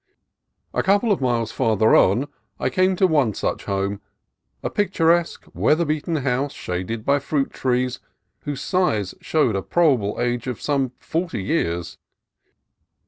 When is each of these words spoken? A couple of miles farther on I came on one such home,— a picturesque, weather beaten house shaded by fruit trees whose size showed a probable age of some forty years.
A 0.73 0.81
couple 0.81 1.11
of 1.11 1.21
miles 1.21 1.51
farther 1.51 1.95
on 1.95 2.27
I 2.59 2.71
came 2.71 2.97
on 2.99 3.07
one 3.09 3.33
such 3.35 3.65
home,— 3.65 4.01
a 4.63 4.69
picturesque, 4.71 5.45
weather 5.53 5.85
beaten 5.85 6.15
house 6.15 6.53
shaded 6.53 7.05
by 7.05 7.19
fruit 7.19 7.51
trees 7.51 7.99
whose 8.39 8.61
size 8.61 9.13
showed 9.21 9.55
a 9.55 9.61
probable 9.61 10.19
age 10.19 10.47
of 10.47 10.59
some 10.59 10.91
forty 10.97 11.43
years. 11.43 11.99